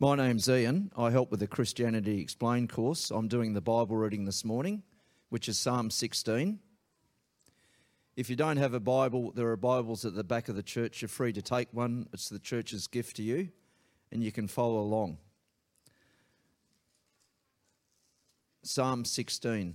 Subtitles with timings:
[0.00, 0.92] My name's Ian.
[0.96, 3.10] I help with the Christianity Explained course.
[3.10, 4.84] I'm doing the Bible reading this morning,
[5.28, 6.60] which is Psalm 16.
[8.14, 11.02] If you don't have a Bible, there are Bibles at the back of the church.
[11.02, 13.48] You're free to take one, it's the church's gift to you,
[14.12, 15.18] and you can follow along.
[18.62, 19.74] Psalm 16.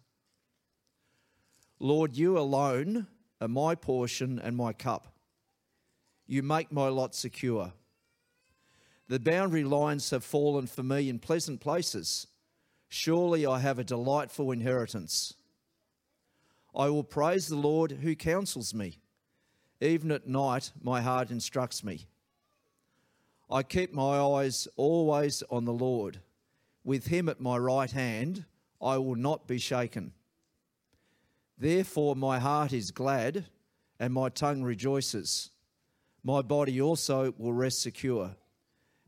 [1.83, 3.07] Lord, you alone
[3.41, 5.15] are my portion and my cup.
[6.27, 7.73] You make my lot secure.
[9.07, 12.27] The boundary lines have fallen for me in pleasant places.
[12.87, 15.33] Surely I have a delightful inheritance.
[16.75, 18.99] I will praise the Lord who counsels me.
[19.81, 22.05] Even at night, my heart instructs me.
[23.49, 26.19] I keep my eyes always on the Lord.
[26.83, 28.45] With him at my right hand,
[28.79, 30.13] I will not be shaken.
[31.57, 33.45] Therefore, my heart is glad
[33.99, 35.51] and my tongue rejoices.
[36.23, 38.35] My body also will rest secure,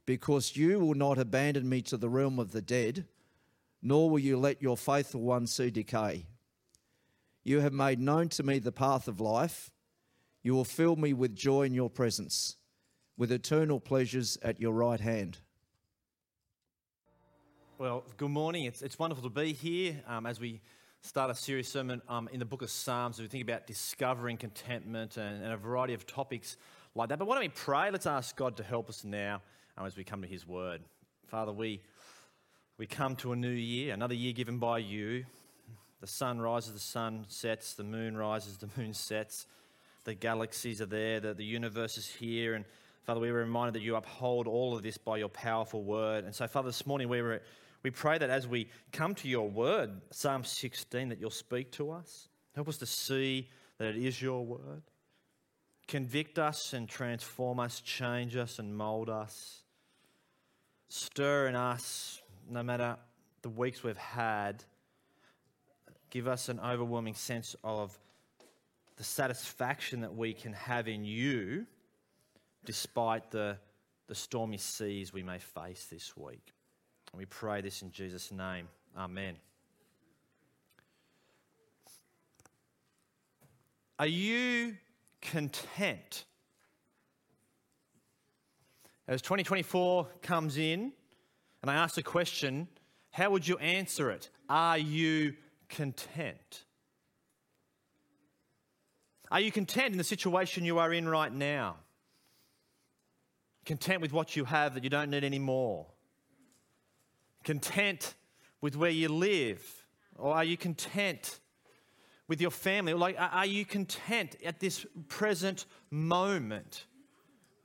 [0.06, 3.06] because you will not abandon me to the realm of the dead,
[3.82, 6.26] nor will you let your faithful one see decay.
[7.44, 9.70] You have made known to me the path of life.
[10.42, 12.58] You will fill me with joy in your presence,
[13.18, 15.40] with eternal pleasures at your right hand.
[17.78, 18.66] Well, good morning.
[18.66, 20.62] It's, it's wonderful to be here um, as we
[21.06, 23.20] start a series sermon um, in the book of Psalms.
[23.20, 26.56] We think about discovering contentment and, and, a variety of topics
[26.96, 27.20] like that.
[27.20, 27.92] But why don't we pray?
[27.92, 29.42] Let's ask God to help us now
[29.78, 30.80] um, as we come to His Word.
[31.28, 31.82] Father, we,
[32.78, 35.26] we come to a new year, another year given by you.
[36.00, 39.46] The sun rises, the sun sets, the moon rises, the moon sets.
[40.06, 42.54] The galaxies are there, the, the universe is here.
[42.54, 42.64] And
[43.04, 46.24] Father, we were reminded that you uphold all of this by your powerful word.
[46.24, 47.42] And so, Father, this morning we were
[47.84, 51.92] we pray that as we come to your word, Psalm 16, that you'll speak to
[51.92, 52.30] us.
[52.56, 54.84] Help us to see that it is your word.
[55.88, 59.64] Convict us and transform us, change us and mold us.
[60.88, 62.96] Stir in us, no matter
[63.42, 64.64] the weeks we've had.
[66.10, 67.98] Give us an overwhelming sense of
[68.96, 71.66] the satisfaction that we can have in you
[72.64, 73.58] despite the,
[74.08, 76.53] the stormy seas we may face this week.
[77.14, 78.68] And we pray this in Jesus' name.
[78.98, 79.36] Amen.
[84.00, 84.76] Are you
[85.22, 86.26] content?
[89.08, 90.92] As 2024 comes in,
[91.62, 92.68] and I ask the question,
[93.12, 94.30] how would you answer it?
[94.50, 95.36] Are you
[95.70, 96.64] content?
[99.30, 101.76] Are you content in the situation you are in right now?
[103.66, 105.86] Content with what you have that you don't need any more?
[107.44, 108.16] Content
[108.62, 109.86] with where you live?
[110.18, 111.40] Or are you content
[112.28, 112.94] with your family?
[112.94, 116.86] Like, are you content at this present moment?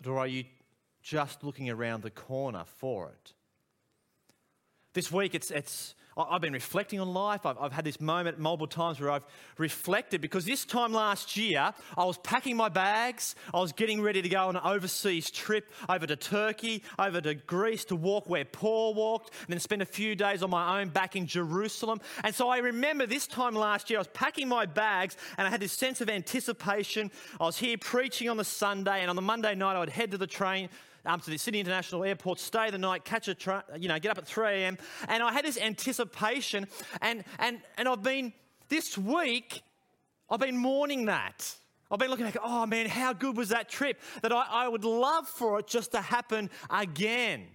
[0.06, 0.44] Or are you
[1.03, 3.33] just looking around the corner for it?
[4.94, 7.46] This week, it's, it's I've been reflecting on life.
[7.46, 9.22] I've, I've, had this moment multiple times where I've
[9.56, 13.36] reflected because this time last year, I was packing my bags.
[13.54, 17.34] I was getting ready to go on an overseas trip over to Turkey, over to
[17.34, 20.88] Greece to walk where Paul walked, and then spend a few days on my own
[20.88, 22.00] back in Jerusalem.
[22.24, 25.50] And so I remember this time last year, I was packing my bags and I
[25.50, 27.12] had this sense of anticipation.
[27.40, 30.10] I was here preaching on the Sunday, and on the Monday night, I would head
[30.10, 30.68] to the train
[31.04, 34.10] um, to the Sydney International Airport, stay the night, catch a train, you know, get
[34.10, 34.78] up at 3 a.m.
[35.09, 36.66] And I had this anticipation,
[37.00, 38.32] and, and, and I've been,
[38.69, 39.62] this week,
[40.30, 41.54] I've been mourning that.
[41.91, 44.84] I've been looking back, oh man, how good was that trip that I, I would
[44.84, 47.47] love for it just to happen again.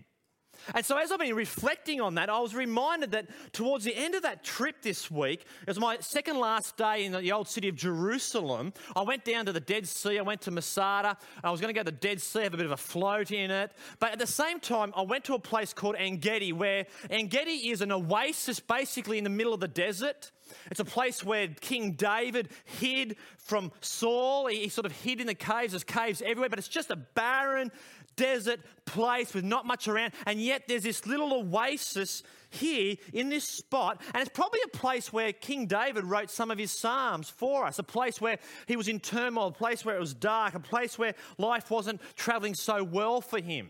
[0.73, 4.15] And so, as I've been reflecting on that, I was reminded that towards the end
[4.15, 7.67] of that trip this week, it was my second last day in the old city
[7.67, 8.73] of Jerusalem.
[8.95, 11.17] I went down to the Dead Sea, I went to Masada.
[11.43, 13.31] I was going to go to the Dead Sea, have a bit of a float
[13.31, 13.71] in it.
[13.99, 17.27] But at the same time, I went to a place called En Gedi, where En
[17.27, 20.31] Gedi is an oasis basically in the middle of the desert.
[20.69, 24.47] It's a place where King David hid from Saul.
[24.47, 25.73] He sort of hid in the caves.
[25.73, 27.71] There's caves everywhere, but it's just a barren
[28.15, 30.13] desert place with not much around.
[30.25, 34.01] And yet there's this little oasis here in this spot.
[34.13, 37.79] And it's probably a place where King David wrote some of his Psalms for us,
[37.79, 38.37] a place where
[38.67, 42.01] he was in turmoil, a place where it was dark, a place where life wasn't
[42.15, 43.69] traveling so well for him.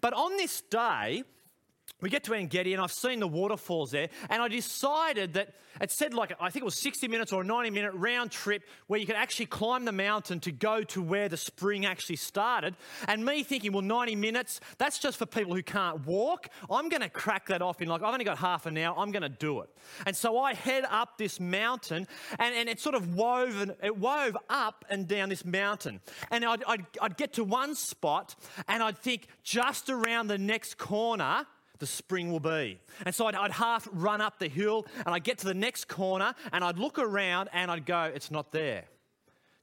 [0.00, 1.24] But on this day,
[2.04, 5.90] we get to Engedi and I've seen the waterfalls there, and I decided that it
[5.90, 9.00] said like I think it was 60 minutes or a 90 minute round trip where
[9.00, 12.76] you could actually climb the mountain to go to where the spring actually started.
[13.08, 16.50] And me thinking, well, 90 minutes, that's just for people who can't walk.
[16.70, 18.94] I'm going to crack that off in like I've only got half an hour.
[18.98, 19.70] I'm going to do it.
[20.04, 22.06] And so I head up this mountain,
[22.38, 26.02] and, and it sort of wove it wove up and down this mountain.
[26.30, 28.34] And I'd, I'd, I'd get to one spot,
[28.68, 31.46] and I'd think just around the next corner
[31.84, 32.80] the spring will be.
[33.04, 35.86] And so I'd, I'd, half run up the hill and I'd get to the next
[35.86, 38.84] corner and I'd look around and I'd go, it's not there.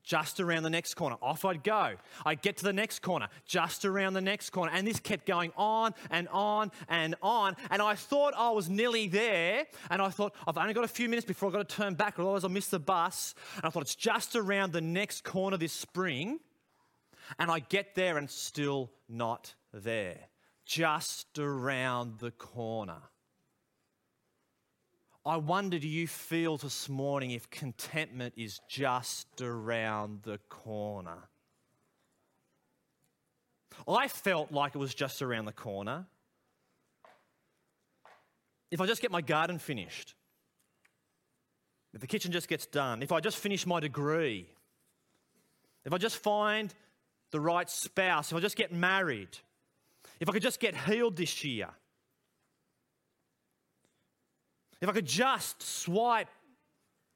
[0.04, 1.16] Just around the next corner.
[1.20, 1.94] Off I'd go.
[2.24, 4.72] I'd get to the next corner, just around the next corner.
[4.72, 7.56] And this kept going on and on and on.
[7.72, 9.66] And I thought I was nearly there.
[9.90, 12.20] And I thought, I've only got a few minutes before I've got to turn back,
[12.20, 13.34] or otherwise I'll miss the bus.
[13.56, 16.40] And I thought, it's just around the next corner this spring.
[17.40, 20.31] And I get there and still not there
[20.72, 23.02] just around the corner.
[25.26, 31.28] I wonder do you feel this morning if contentment is just around the corner?
[33.86, 36.06] I felt like it was just around the corner.
[38.72, 40.16] If I just get my garden finished,
[41.94, 44.48] if the kitchen just gets done, if I just finish my degree,
[45.84, 46.74] if I just find
[47.32, 49.38] the right spouse, if I just get married,
[50.22, 51.68] if I could just get healed this year,
[54.80, 56.30] if I could just swipe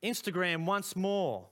[0.03, 1.47] Instagram once more,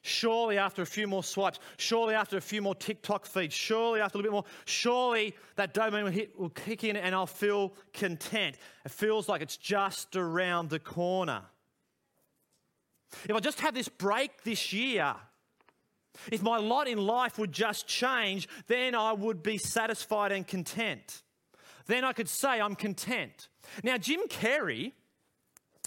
[0.00, 4.16] surely after a few more swipes, surely after a few more TikTok feeds, surely after
[4.16, 7.74] a little bit more, surely that dopamine will, hit, will kick in and I'll feel
[7.92, 8.56] content.
[8.86, 11.42] It feels like it's just around the corner.
[13.28, 15.14] If I just have this break this year,
[16.30, 21.22] if my lot in life would just change, then I would be satisfied and content.
[21.86, 23.48] Then I could say I'm content.
[23.82, 24.92] Now, Jim Carrey,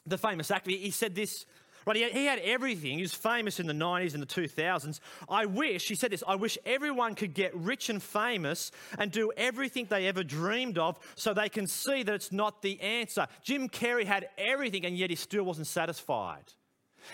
[0.06, 1.46] the famous actor, he said this,
[1.86, 1.96] right?
[1.96, 2.98] He had, everything.
[2.98, 5.00] He was famous in the 90s and the 2000s.
[5.30, 9.32] I wish, he said this, I wish everyone could get rich and famous and do
[9.38, 13.28] everything they ever dreamed of so they can see that it's not the answer.
[13.44, 16.54] Jim Carrey had everything and yet he still wasn't satisfied.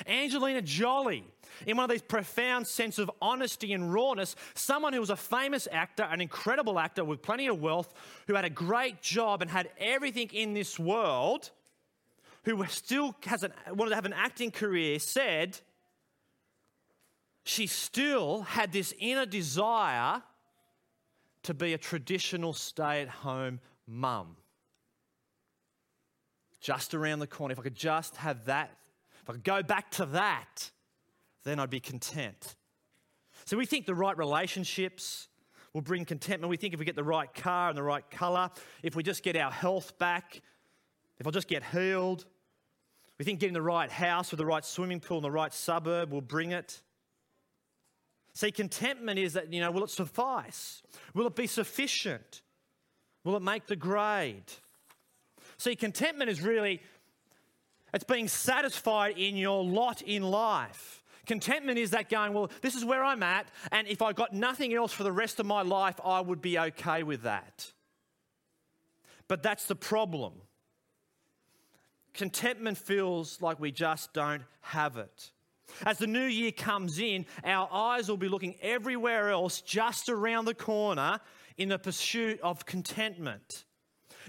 [0.05, 1.23] Angelina Jolie,
[1.65, 5.67] in one of these profound sense of honesty and rawness, someone who was a famous
[5.71, 7.93] actor, an incredible actor with plenty of wealth,
[8.27, 11.51] who had a great job and had everything in this world,
[12.43, 15.59] who still has an, wanted to have an acting career, said
[17.43, 20.21] she still had this inner desire
[21.43, 24.35] to be a traditional stay at home mum.
[26.59, 27.53] Just around the corner.
[27.53, 28.71] If I could just have that
[29.27, 30.71] if I could go back to that,
[31.43, 32.55] then I'd be content.
[33.43, 35.27] So we think the right relationships
[35.73, 36.49] will bring contentment.
[36.49, 38.49] We think if we get the right car and the right colour,
[38.83, 40.41] if we just get our health back,
[41.19, 42.25] if I just get healed,
[43.19, 46.13] we think getting the right house with the right swimming pool in the right suburb
[46.13, 46.81] will bring it.
[48.33, 50.83] See, contentment is that, you know, will it suffice?
[51.13, 52.43] Will it be sufficient?
[53.25, 54.53] Will it make the grade?
[55.57, 56.81] See, contentment is really
[57.93, 61.03] it's being satisfied in your lot in life.
[61.25, 64.73] Contentment is that going, well, this is where I'm at, and if I got nothing
[64.73, 67.71] else for the rest of my life, I would be okay with that.
[69.27, 70.33] But that's the problem.
[72.13, 75.31] Contentment feels like we just don't have it.
[75.85, 80.45] As the new year comes in, our eyes will be looking everywhere else just around
[80.45, 81.19] the corner
[81.57, 83.65] in the pursuit of contentment.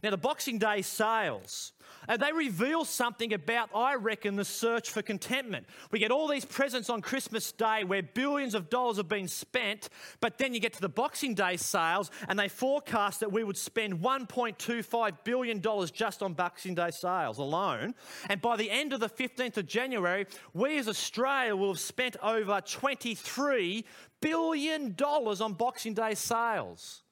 [0.03, 1.73] Now, the Boxing Day sales,
[2.09, 5.67] uh, they reveal something about, I reckon, the search for contentment.
[5.91, 9.91] We get all these presents on Christmas Day where billions of dollars have been spent,
[10.21, 13.59] but then you get to the Boxing Day sales and they forecast that we would
[13.59, 15.63] spend $1.25 billion
[15.93, 17.95] just on Boxing Day sales alone.
[18.29, 22.17] And by the end of the 15th of January, we as Australia will have spent
[22.23, 23.85] over $23
[24.21, 27.03] billion on Boxing Day sales,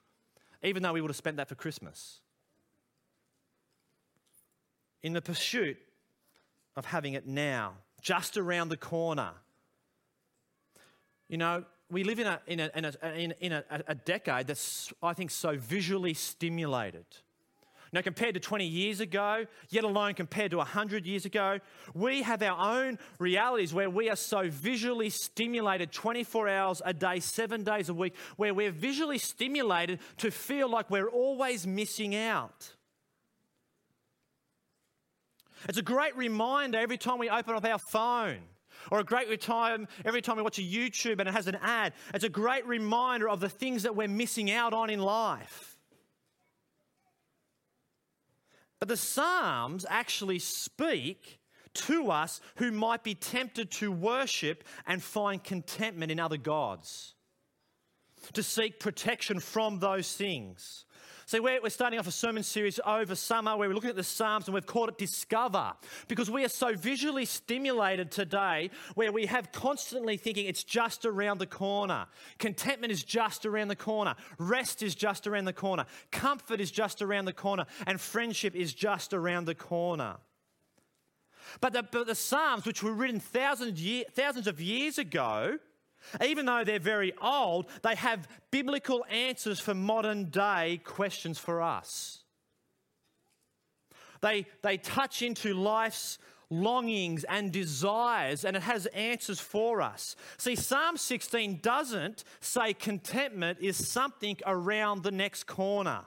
[0.63, 2.21] even though we would have spent that for Christmas
[5.07, 5.77] in the pursuit
[6.75, 9.31] of having it now, just around the corner.
[11.29, 14.93] You know, we live in a, in a, in a, in a, a decade that's,
[15.01, 17.05] I think, so visually stimulated.
[17.93, 21.61] Now, compared to 20 years ago, yet alone compared to 100 years ago,
[21.95, 27.21] we have our own realities where we are so visually stimulated 24 hours a day,
[27.21, 32.73] seven days a week, where we're visually stimulated to feel like we're always missing out.
[35.69, 38.39] It's a great reminder every time we open up our phone.
[38.91, 41.93] Or a great time every time we watch a YouTube and it has an ad.
[42.15, 45.77] It's a great reminder of the things that we're missing out on in life.
[48.79, 51.41] But the Psalms actually speak
[51.75, 57.15] to us who might be tempted to worship and find contentment in other gods,
[58.33, 60.86] to seek protection from those things.
[61.29, 64.05] See, we're, we're starting off a sermon series over summer where we're looking at the
[64.05, 65.73] Psalms and we've called it Discover
[66.07, 71.39] because we are so visually stimulated today where we have constantly thinking it's just around
[71.39, 72.07] the corner.
[72.39, 74.15] Contentment is just around the corner.
[74.39, 75.85] Rest is just around the corner.
[76.13, 77.67] Comfort is just around the corner.
[77.89, 80.19] And friendship is just around the corner.
[81.61, 85.59] But the, but the Psalms, which were written thousands, year, thousands of years ago,
[86.25, 92.23] even though they're very old, they have biblical answers for modern day questions for us.
[94.21, 100.17] They, they touch into life's longings and desires, and it has answers for us.
[100.39, 106.03] See, Psalm 16 doesn't say contentment is something around the next corner.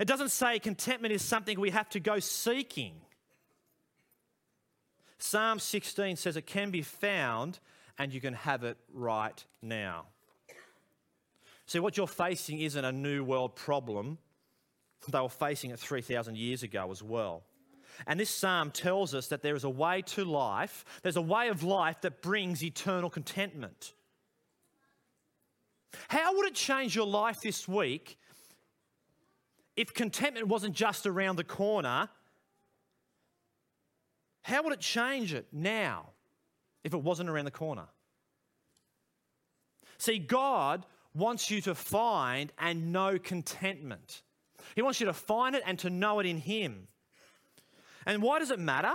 [0.00, 2.94] It doesn't say contentment is something we have to go seeking.
[5.18, 7.58] Psalm 16 says it can be found
[7.98, 10.06] and you can have it right now.
[11.66, 14.18] See, what you're facing isn't a new world problem.
[15.08, 17.44] They were facing it 3,000 years ago as well.
[18.06, 21.48] And this psalm tells us that there is a way to life, there's a way
[21.48, 23.94] of life that brings eternal contentment.
[26.08, 28.18] How would it change your life this week
[29.76, 32.08] if contentment wasn't just around the corner?
[34.42, 36.10] How would it change it now?
[36.86, 37.86] If it wasn't around the corner.
[39.98, 44.22] See, God wants you to find and know contentment.
[44.76, 46.86] He wants you to find it and to know it in Him.
[48.06, 48.94] And why does it matter?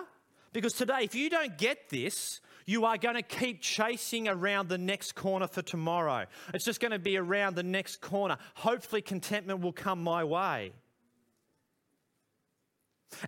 [0.54, 4.78] Because today, if you don't get this, you are going to keep chasing around the
[4.78, 6.28] next corner for tomorrow.
[6.54, 8.38] It's just going to be around the next corner.
[8.56, 10.72] Hopefully, contentment will come my way.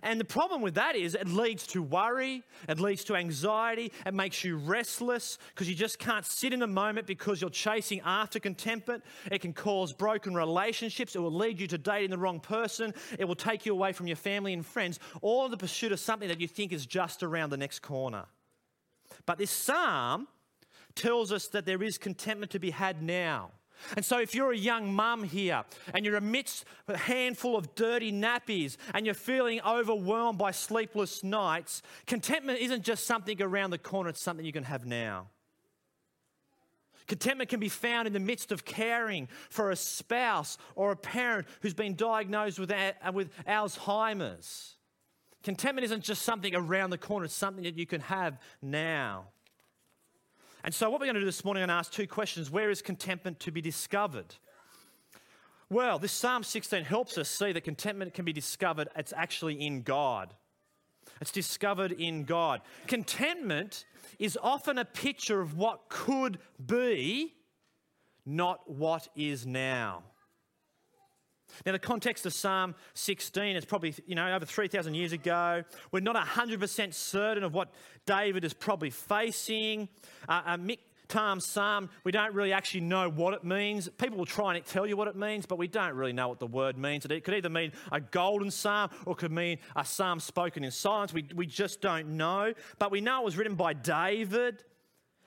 [0.02, 4.14] And the problem with that is it leads to worry, it leads to anxiety, it
[4.14, 8.40] makes you restless because you just can't sit in the moment because you're chasing after
[8.40, 9.04] contentment.
[9.30, 13.26] It can cause broken relationships, it will lead you to dating the wrong person, it
[13.26, 16.28] will take you away from your family and friends, all in the pursuit of something
[16.28, 18.24] that you think is just around the next corner.
[19.26, 20.28] But this psalm
[20.94, 23.50] tells us that there is contentment to be had now.
[23.96, 28.12] And so, if you're a young mum here and you're amidst a handful of dirty
[28.12, 34.10] nappies and you're feeling overwhelmed by sleepless nights, contentment isn't just something around the corner,
[34.10, 35.28] it's something you can have now.
[37.06, 41.46] Contentment can be found in the midst of caring for a spouse or a parent
[41.60, 42.72] who's been diagnosed with,
[43.12, 44.76] with Alzheimer's.
[45.42, 49.26] Contentment isn't just something around the corner, it's something that you can have now.
[50.64, 52.50] And so, what we're going to do this morning, I'm going to ask two questions.
[52.50, 54.34] Where is contentment to be discovered?
[55.68, 59.82] Well, this Psalm 16 helps us see that contentment can be discovered, it's actually in
[59.82, 60.32] God.
[61.20, 62.62] It's discovered in God.
[62.86, 63.84] Contentment
[64.18, 67.34] is often a picture of what could be,
[68.24, 70.02] not what is now.
[71.64, 75.62] Now, the context of Psalm 16 is probably, you know, over 3,000 years ago.
[75.92, 77.70] We're not 100% certain of what
[78.06, 79.88] David is probably facing.
[80.28, 83.88] Uh, uh, Miktam's Psalm, we don't really actually know what it means.
[83.98, 86.40] People will try and tell you what it means, but we don't really know what
[86.40, 87.04] the word means.
[87.04, 91.12] It could either mean a golden psalm or could mean a psalm spoken in silence.
[91.12, 92.52] We, we just don't know.
[92.78, 94.64] But we know it was written by David.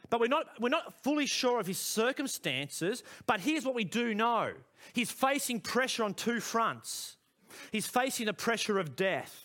[0.10, 3.04] But we're not, we're not fully sure of his circumstances.
[3.26, 4.54] But here's what we do know
[4.94, 7.18] he's facing pressure on two fronts.
[7.72, 9.44] He's facing the pressure of death.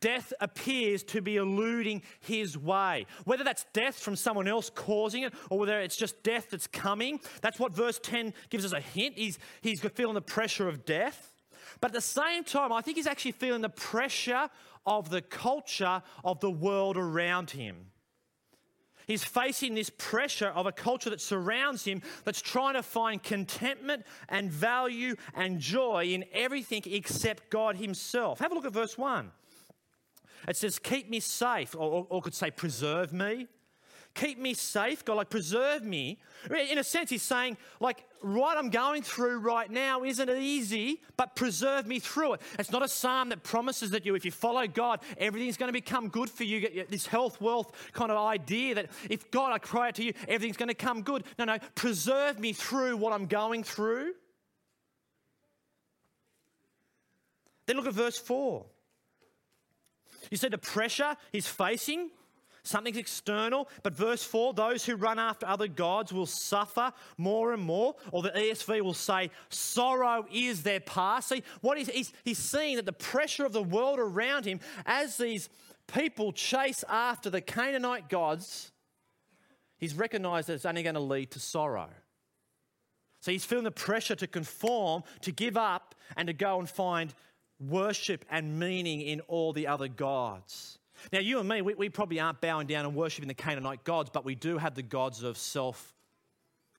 [0.00, 3.06] Death appears to be eluding his way.
[3.24, 7.20] Whether that's death from someone else causing it or whether it's just death that's coming,
[7.40, 9.16] that's what verse 10 gives us a hint.
[9.16, 11.34] He's, he's feeling the pressure of death.
[11.80, 14.48] But at the same time, I think he's actually feeling the pressure
[14.86, 17.86] of the culture of the world around him.
[19.08, 24.04] He's facing this pressure of a culture that surrounds him that's trying to find contentment
[24.28, 28.38] and value and joy in everything except God Himself.
[28.38, 29.32] Have a look at verse 1.
[30.46, 33.46] It says, Keep me safe, or, or could say, Preserve me.
[34.18, 36.18] Keep me safe, God, like preserve me.
[36.50, 41.36] In a sense, he's saying, like, what I'm going through right now isn't easy, but
[41.36, 42.40] preserve me through it.
[42.58, 45.72] It's not a psalm that promises that you, if you follow God, everything's going to
[45.72, 46.84] become good for you.
[46.88, 50.56] This health, wealth kind of idea that if God, I cry out to you, everything's
[50.56, 51.24] going to come good.
[51.38, 54.14] No, no, preserve me through what I'm going through.
[57.66, 58.64] Then look at verse 4.
[60.30, 62.10] You see the pressure he's facing,
[62.68, 63.68] something's external.
[63.82, 67.96] But verse 4 those who run after other gods will suffer more and more.
[68.12, 71.28] Or the ESV will say, sorrow is their past.
[71.28, 75.16] See, what he's, he's, he's seeing that the pressure of the world around him, as
[75.16, 75.48] these
[75.86, 78.72] people chase after the Canaanite gods,
[79.78, 81.88] he's recognized that it's only going to lead to sorrow.
[83.20, 87.12] So he's feeling the pressure to conform, to give up, and to go and find
[87.60, 90.78] worship and meaning in all the other gods.
[91.12, 94.10] Now, you and me, we, we, probably aren't bowing down and worshiping the Canaanite gods,
[94.12, 95.94] but we do have the gods of self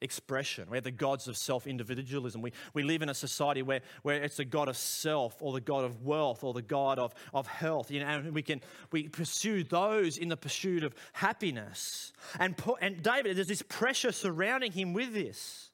[0.01, 0.67] expression.
[0.69, 2.41] We have the gods of self individualism.
[2.41, 5.61] We, we live in a society where, where it's the God of self or the
[5.61, 7.91] God of wealth or the God of, of health.
[7.91, 8.61] You know, and we can
[8.91, 12.13] we pursue those in the pursuit of happiness.
[12.39, 15.69] And, and David, there's this pressure surrounding him with this.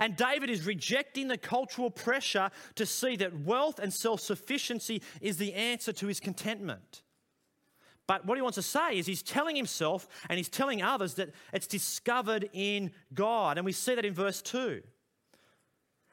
[0.00, 5.36] And David is rejecting the cultural pressure to see that wealth and self sufficiency is
[5.36, 7.02] the answer to his contentment.
[8.06, 11.30] But what he wants to say is he's telling himself and he's telling others that
[11.52, 13.56] it's discovered in God.
[13.56, 14.82] And we see that in verse 2.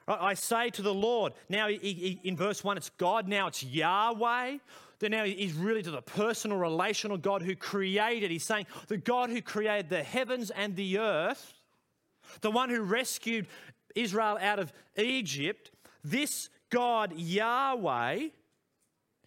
[0.07, 4.57] I say to the Lord, now in verse 1 it's God, now it's Yahweh.
[4.99, 8.31] Then now he's really to the personal, relational God who created.
[8.31, 11.53] He's saying, the God who created the heavens and the earth
[12.39, 13.47] the one who rescued
[13.95, 15.71] Israel out of Egypt,
[16.03, 18.29] this God, Yahweh,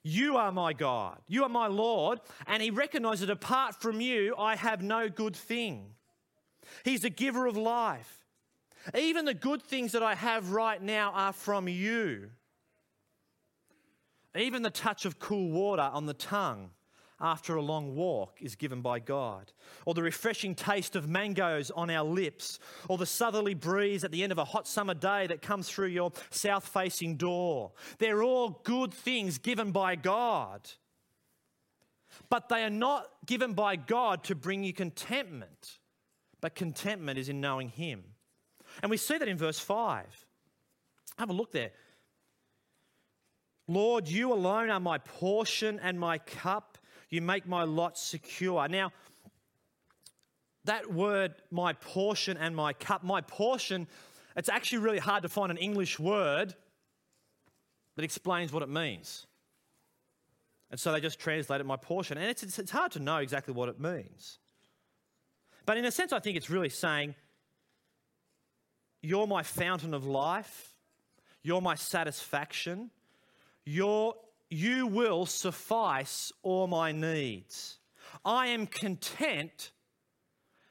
[0.04, 4.36] you are my God, you are my Lord, and he recognized that apart from you,
[4.38, 5.86] I have no good thing.
[6.84, 8.20] He's the giver of life.
[8.94, 12.30] Even the good things that I have right now are from you.
[14.36, 16.70] Even the touch of cool water on the tongue
[17.20, 19.52] after a long walk is given by God,
[19.86, 24.22] or the refreshing taste of mangoes on our lips, or the southerly breeze at the
[24.22, 27.72] end of a hot summer day that comes through your south facing door.
[27.98, 30.68] They're all good things given by God.
[32.28, 35.78] But they are not given by God to bring you contentment,
[36.40, 38.04] but contentment is in knowing Him.
[38.82, 40.26] And we see that in verse 5.
[41.18, 41.70] Have a look there.
[43.66, 46.73] Lord, you alone are my portion and my cup.
[47.14, 48.66] You make my lot secure.
[48.66, 48.90] Now,
[50.64, 53.86] that word, my portion and my cup, my portion,
[54.36, 56.56] it's actually really hard to find an English word
[57.94, 59.26] that explains what it means.
[60.72, 62.18] And so they just translated my portion.
[62.18, 64.40] And it's, it's, it's hard to know exactly what it means.
[65.66, 67.14] But in a sense, I think it's really saying,
[69.02, 70.74] You're my fountain of life,
[71.44, 72.90] you're my satisfaction,
[73.64, 74.16] you're
[74.54, 77.78] you will suffice all my needs.
[78.24, 79.72] I am content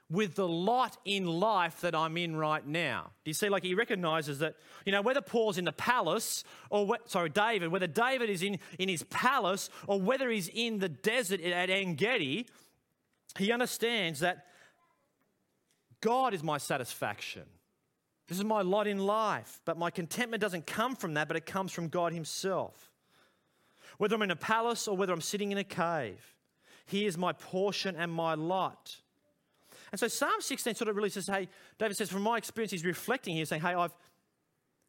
[0.09, 3.11] with the lot in life that I'm in right now.
[3.25, 3.49] Do you see?
[3.49, 7.69] Like he recognizes that, you know, whether Paul's in the palace or, what, sorry, David,
[7.69, 11.95] whether David is in, in his palace or whether he's in the desert at En
[11.95, 12.47] Gedi,
[13.37, 14.45] he understands that
[15.99, 17.43] God is my satisfaction.
[18.27, 19.61] This is my lot in life.
[19.65, 22.92] But my contentment doesn't come from that, but it comes from God Himself.
[23.97, 26.35] Whether I'm in a palace or whether I'm sitting in a cave,
[26.85, 28.97] He is my portion and my lot.
[29.91, 32.83] And so Psalm 16 sort of really says, hey, David says, from my experience, he's
[32.83, 33.93] reflecting here, saying, hey, I've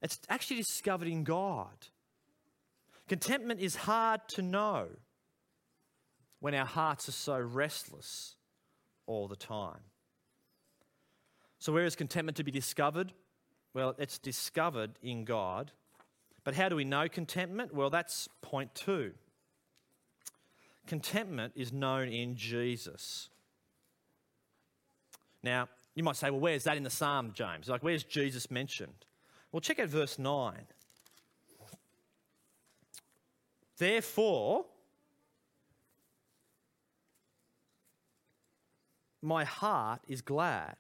[0.04, 1.88] it's actually discovered in God.
[3.08, 4.88] Contentment is hard to know
[6.40, 8.36] when our hearts are so restless
[9.06, 9.80] all the time.
[11.58, 13.14] So, where is contentment to be discovered?
[13.72, 15.72] Well, it's discovered in God
[16.44, 17.74] but how do we know contentment?
[17.74, 19.12] Well, that's point two.
[20.86, 23.30] Contentment is known in Jesus.
[25.42, 27.68] Now, you might say, well, where's that in the psalm, James?
[27.68, 29.06] Like, where's Jesus mentioned?
[29.50, 30.54] Well, check out verse 9.
[33.78, 34.66] Therefore,
[39.22, 40.76] my heart is glad,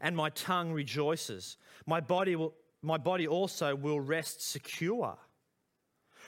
[0.00, 1.56] and my tongue rejoices.
[1.86, 5.16] My body will my body also will rest secure.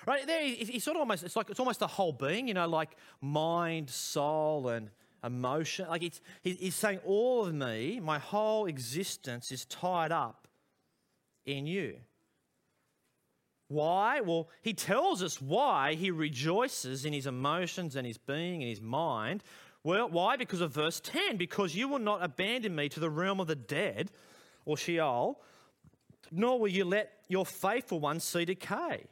[0.07, 2.69] Right there, he's sort of almost, it's like, it's almost the whole being, you know,
[2.69, 4.91] like mind, soul, and
[5.25, 5.89] emotion.
[5.89, 10.49] Like it's, he's saying, all of me, my whole existence is tied up
[11.45, 11.97] in you.
[13.69, 14.21] Why?
[14.21, 18.81] Well, he tells us why he rejoices in his emotions and his being and his
[18.81, 19.43] mind
[19.85, 20.37] Well, why?
[20.37, 21.37] Because of verse 10.
[21.37, 24.11] Because you will not abandon me to the realm of the dead,
[24.65, 25.41] or Sheol,
[26.31, 29.05] nor will you let your faithful ones see decay.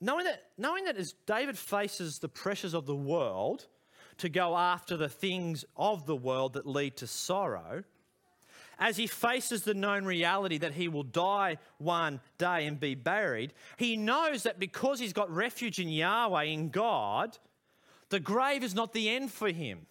[0.00, 3.66] Knowing that, knowing that as David faces the pressures of the world
[4.18, 7.84] to go after the things of the world that lead to sorrow,
[8.78, 13.54] as he faces the known reality that he will die one day and be buried,
[13.76, 17.38] he knows that because he's got refuge in Yahweh, in God,
[18.10, 19.86] the grave is not the end for him.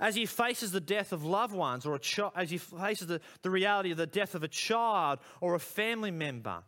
[0.00, 3.50] As he faces the death of loved ones, or chi- as he faces the, the
[3.50, 6.62] reality of the death of a child or a family member,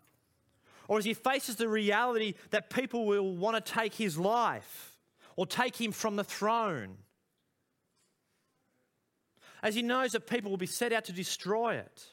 [0.88, 4.96] or as he faces the reality that people will want to take his life
[5.34, 6.96] or take him from the throne.
[9.62, 12.04] As he knows that people will be set out to destroy it.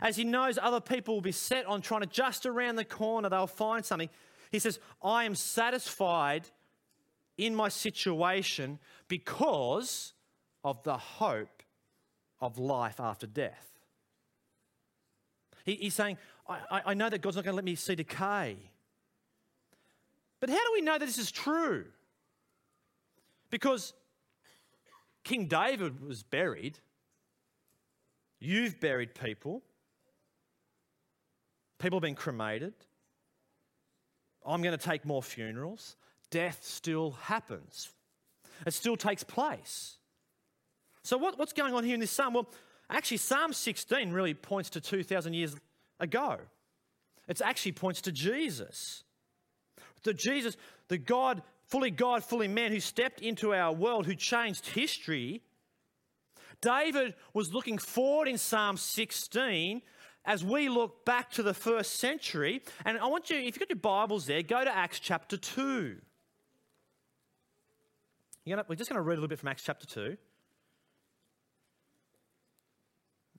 [0.00, 3.28] As he knows other people will be set on trying to just around the corner,
[3.28, 4.10] they'll find something.
[4.52, 6.48] He says, I am satisfied
[7.36, 10.12] in my situation because
[10.64, 11.62] of the hope
[12.40, 13.70] of life after death.
[15.64, 18.56] He, he's saying, I, I know that God's not going to let me see decay.
[20.40, 21.86] But how do we know that this is true?
[23.50, 23.94] Because
[25.24, 26.78] King David was buried.
[28.38, 29.62] You've buried people.
[31.78, 32.74] People have been cremated.
[34.44, 35.96] I'm going to take more funerals.
[36.30, 37.88] Death still happens,
[38.64, 39.96] it still takes place.
[41.02, 42.34] So, what, what's going on here in this psalm?
[42.34, 42.48] Well,
[42.90, 45.54] actually, Psalm 16 really points to 2,000 years
[46.00, 46.38] ago.
[47.28, 49.04] It actually points to Jesus.
[50.04, 50.56] The Jesus,
[50.88, 55.42] the God, fully God, fully man, who stepped into our world, who changed history.
[56.60, 59.82] David was looking forward in Psalm 16
[60.24, 62.62] as we look back to the first century.
[62.84, 65.96] And I want you, if you've got your Bibles there, go to Acts chapter 2.
[68.48, 70.16] Gonna, we're just going to read a little bit from Acts chapter 2.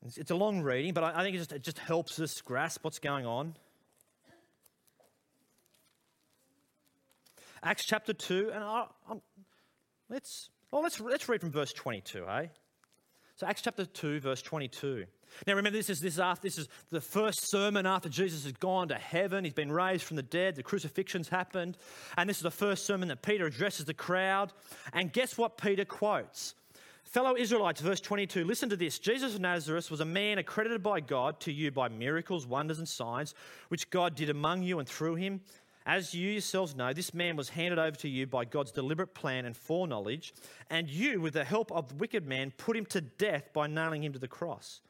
[0.06, 2.42] It's, it's a long reading, but I, I think it just, it just helps us
[2.42, 3.56] grasp what's going on.
[7.64, 8.86] Acts chapter 2, and I,
[10.10, 12.48] let's, well, let's, let's read from verse 22, eh?
[13.38, 15.06] So, Acts chapter 2, verse 22.
[15.46, 18.54] Now, remember, this is, this, is after, this is the first sermon after Jesus has
[18.54, 19.44] gone to heaven.
[19.44, 20.56] He's been raised from the dead.
[20.56, 21.78] The crucifixion's happened.
[22.18, 24.54] And this is the first sermon that Peter addresses the crowd.
[24.92, 26.56] And guess what Peter quotes?
[27.04, 28.98] Fellow Israelites, verse 22, listen to this.
[28.98, 32.90] Jesus of Nazareth was a man accredited by God to you by miracles, wonders, and
[32.90, 33.36] signs,
[33.68, 35.42] which God did among you and through him.
[35.88, 39.46] As you yourselves know, this man was handed over to you by God's deliberate plan
[39.46, 40.34] and foreknowledge,
[40.70, 44.04] and you, with the help of the wicked man, put him to death by nailing
[44.04, 44.82] him to the cross.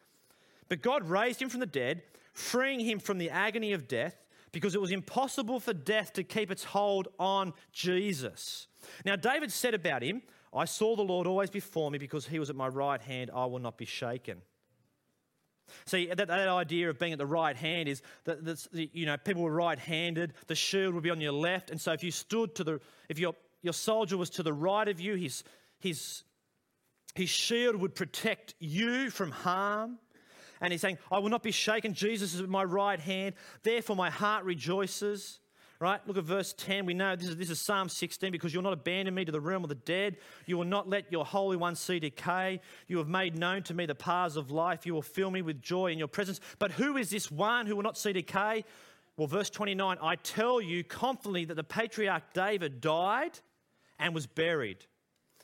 [0.70, 2.02] But God raised him from the dead,
[2.34, 4.16] freeing him from the agony of death,
[4.52, 8.66] because it was impossible for death to keep its hold on Jesus.
[9.06, 12.50] Now, David said about him, I saw the Lord always before me because he was
[12.50, 14.42] at my right hand, I will not be shaken.
[15.86, 19.18] See, that, that idea of being at the right hand is that, that you know,
[19.18, 21.72] people were right handed, the shield would be on your left.
[21.72, 24.88] And so if you stood to the, if your, your soldier was to the right
[24.88, 25.44] of you, his,
[25.80, 26.24] his,
[27.16, 29.98] his shield would protect you from harm.
[30.60, 31.94] And he's saying, I will not be shaken.
[31.94, 33.36] Jesus is at my right hand.
[33.64, 35.40] Therefore, my heart rejoices
[35.80, 36.00] right?
[36.08, 36.86] Look at verse 10.
[36.86, 39.40] We know this is, this is Psalm 16 because you'll not abandon me to the
[39.40, 40.18] realm of the dead.
[40.46, 42.62] You will not let your Holy One see decay.
[42.88, 44.86] You have made known to me the paths of life.
[44.86, 46.40] You will fill me with joy in your presence.
[46.60, 48.64] But who is this one who will not see decay?
[49.18, 53.40] Well, verse 29 I tell you confidently that the patriarch David died
[54.00, 54.86] and was buried,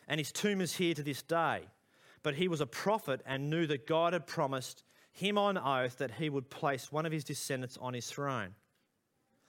[0.08, 1.62] and his tomb is here to this day.
[2.22, 6.12] But he was a prophet and knew that God had promised him on oath that
[6.12, 8.56] he would place one of his descendants on his throne.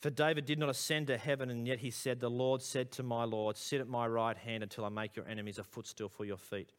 [0.00, 3.02] For David did not ascend to heaven, and yet he said, The Lord said to
[3.02, 6.24] my Lord, Sit at my right hand until I make your enemies a footstool for
[6.24, 6.70] your feet.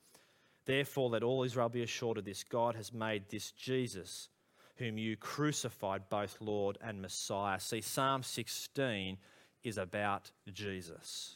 [0.66, 4.30] Therefore, let all Israel be assured of this God has made this Jesus,
[4.78, 7.60] whom you crucified, both Lord and Messiah.
[7.60, 9.18] See, Psalm 16
[9.64, 11.36] is about Jesus.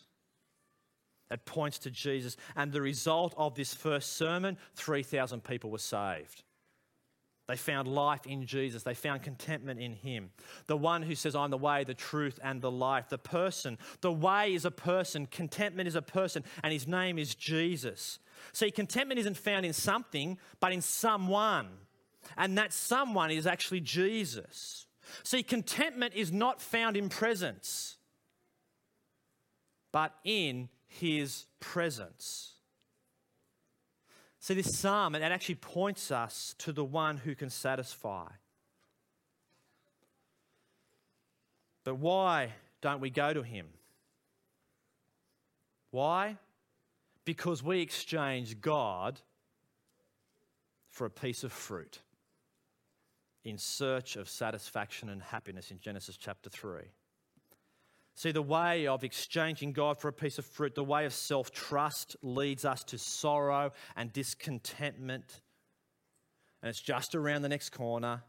[1.30, 2.38] It points to Jesus.
[2.56, 6.44] And the result of this first sermon 3,000 people were saved.
[7.48, 8.84] They found life in Jesus.
[8.84, 10.32] They found contentment in Him.
[10.68, 13.10] The one who says, I'm the way, the truth, and the life.
[13.10, 13.78] The person.
[14.02, 15.26] The way is a person.
[15.26, 16.44] Contentment is a person.
[16.64, 18.20] And His name is Jesus.
[18.54, 21.68] See, contentment isn't found in something, but in someone.
[22.38, 24.86] And that someone is actually Jesus.
[25.24, 27.98] See, contentment is not found in presence,
[29.92, 32.53] but in his presence.
[34.44, 38.28] See, this psalm, it actually points us to the one who can satisfy.
[41.86, 42.52] But why
[42.82, 43.68] don't we go to him?
[45.92, 46.36] Why?
[47.24, 49.22] Because we exchange God
[50.90, 52.02] for a piece of fruit
[53.46, 56.82] in search of satisfaction and happiness in Genesis chapter 3.
[58.16, 61.52] See, the way of exchanging God for a piece of fruit, the way of self
[61.52, 65.42] trust, leads us to sorrow and discontentment.
[66.62, 68.24] And it's just around the next corner.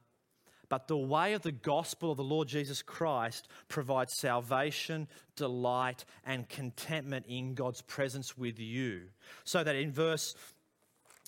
[0.69, 6.49] But the way of the gospel of the Lord Jesus Christ provides salvation, delight, and
[6.49, 9.03] contentment in God's presence with you.
[9.45, 10.35] So that in verse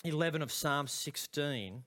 [0.05, 1.83] 11 of Psalm 16,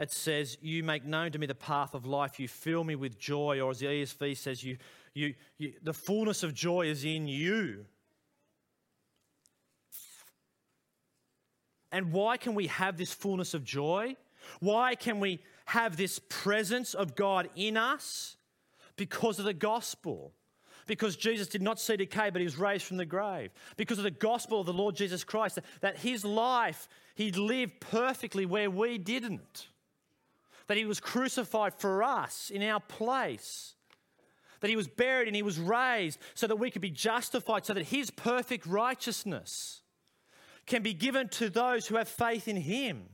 [0.00, 2.40] it says, You make known to me the path of life.
[2.40, 3.60] You fill me with joy.
[3.60, 4.76] Or as the ESV says, you,
[5.14, 7.86] you, you, the fullness of joy is in you.
[11.92, 14.16] And why can we have this fullness of joy?
[14.58, 18.36] Why can we have this presence of God in us?
[18.96, 20.32] Because of the gospel.
[20.88, 23.52] Because Jesus did not see decay, but he was raised from the grave.
[23.76, 28.44] Because of the gospel of the Lord Jesus Christ, that, his life, he lived perfectly
[28.44, 29.68] where we didn't.
[30.66, 33.73] That he was crucified for us in our place
[34.60, 37.74] that he was buried and he was raised so that we could be justified, so
[37.74, 39.82] that his perfect righteousness
[40.66, 43.04] can be given to those who have faith in him.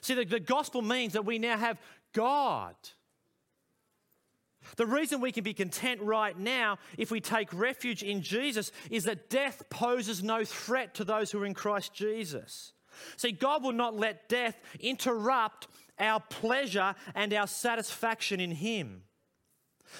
[0.00, 1.78] See, the, the gospel means that we now have
[2.12, 2.74] God.
[4.76, 9.04] The reason we can be content right now if we take refuge in Jesus is
[9.04, 12.72] that death poses no threat to those who are in Christ Jesus.
[13.16, 19.02] See, God will not let death interrupt our pleasure and our satisfaction in Him.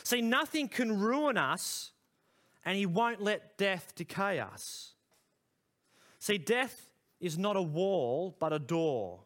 [0.04, 1.92] See, nothing can ruin us,
[2.64, 4.92] and He won't let death decay us.
[6.18, 9.20] See, death is not a wall, but a door.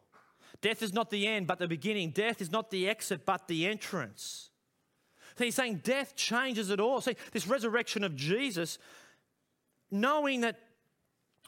[0.61, 2.11] Death is not the end, but the beginning.
[2.11, 4.49] Death is not the exit, but the entrance.
[5.37, 7.01] So he's saying death changes it all.
[7.01, 8.77] See, this resurrection of Jesus,
[9.91, 10.59] knowing that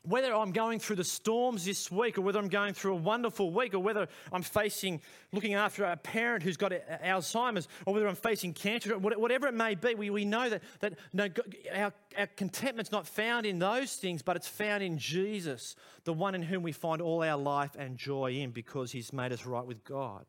[0.07, 3.51] whether I'm going through the storms this week or whether I'm going through a wonderful
[3.51, 6.71] week or whether I'm facing looking after a parent who's got
[7.03, 10.93] Alzheimer's or whether I'm facing cancer, whatever it may be, we, we know that, that
[11.13, 11.27] no,
[11.73, 16.35] our, our contentment's not found in those things, but it's found in Jesus, the one
[16.35, 19.65] in whom we find all our life and joy in because he's made us right
[19.65, 20.25] with God.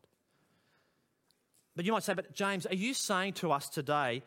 [1.75, 4.23] But you might say, but James, are you saying to us today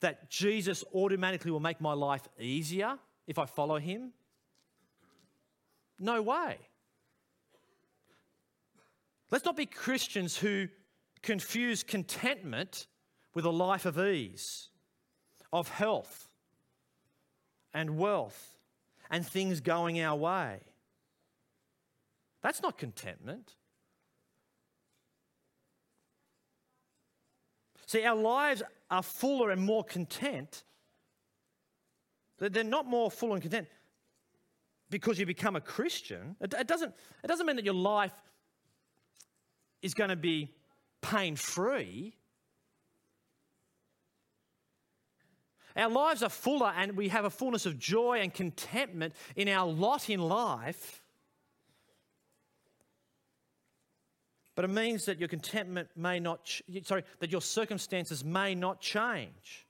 [0.00, 2.96] that Jesus automatically will make my life easier
[3.26, 4.12] if I follow him?
[5.98, 6.58] No way.
[9.30, 10.68] Let's not be Christians who
[11.22, 12.86] confuse contentment
[13.34, 14.68] with a life of ease,
[15.52, 16.28] of health
[17.74, 18.56] and wealth
[19.10, 20.60] and things going our way.
[22.42, 23.54] That's not contentment.
[27.86, 30.64] See, our lives are fuller and more content.
[32.38, 33.68] They're not more full and content
[34.90, 38.14] because you become a Christian, it, it, doesn't, it doesn't mean that your life
[39.82, 40.52] is going to be
[41.00, 42.14] pain free.
[45.76, 49.66] Our lives are fuller and we have a fullness of joy and contentment in our
[49.66, 51.02] lot in life.
[54.54, 58.80] But it means that your contentment may not, ch- sorry, that your circumstances may not
[58.80, 59.66] change.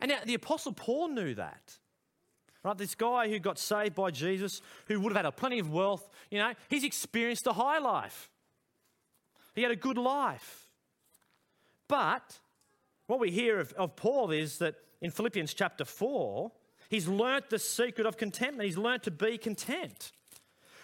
[0.00, 1.76] And now the Apostle Paul knew that.
[2.66, 2.76] Right?
[2.76, 6.10] This guy who got saved by Jesus, who would have had a plenty of wealth,
[6.32, 8.28] you know, he's experienced a high life.
[9.54, 10.66] He had a good life.
[11.86, 12.40] But
[13.06, 16.50] what we hear of, of Paul is that in Philippians chapter 4,
[16.88, 18.66] he's learnt the secret of contentment.
[18.66, 20.10] He's learnt to be content.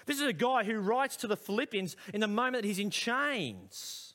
[0.06, 2.90] This is a guy who writes to the Philippians in the moment that he's in
[2.90, 4.14] chains.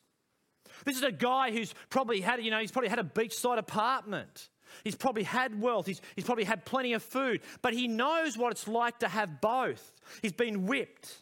[0.85, 4.47] This is a guy who's probably had, you know, he's probably had a beachside apartment.
[4.83, 5.85] He's probably had wealth.
[5.85, 7.41] He's, he's probably had plenty of food.
[7.61, 9.93] But he knows what it's like to have both.
[10.21, 11.17] He's been whipped.